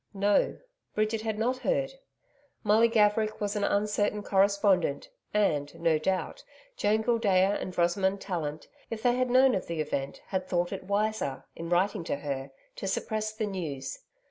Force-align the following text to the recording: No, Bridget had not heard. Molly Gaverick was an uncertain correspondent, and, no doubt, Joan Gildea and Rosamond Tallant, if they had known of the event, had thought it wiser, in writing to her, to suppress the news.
No, 0.15 0.57
Bridget 0.95 1.21
had 1.21 1.37
not 1.37 1.57
heard. 1.57 1.91
Molly 2.63 2.87
Gaverick 2.87 3.39
was 3.39 3.55
an 3.55 3.63
uncertain 3.63 4.23
correspondent, 4.23 5.11
and, 5.31 5.79
no 5.79 5.99
doubt, 5.99 6.43
Joan 6.75 7.03
Gildea 7.03 7.59
and 7.61 7.77
Rosamond 7.77 8.19
Tallant, 8.19 8.65
if 8.89 9.03
they 9.03 9.13
had 9.13 9.29
known 9.29 9.53
of 9.53 9.67
the 9.67 9.79
event, 9.79 10.23
had 10.29 10.47
thought 10.47 10.73
it 10.73 10.85
wiser, 10.85 11.45
in 11.55 11.69
writing 11.69 12.03
to 12.05 12.15
her, 12.15 12.49
to 12.77 12.87
suppress 12.87 13.31
the 13.31 13.45
news. 13.45 13.99